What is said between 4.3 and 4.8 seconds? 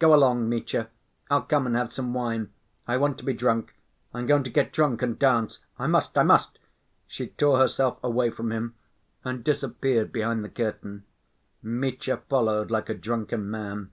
to get